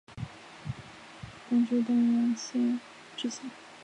[1.47, 2.79] 官至丹阳县
[3.15, 3.51] 知县。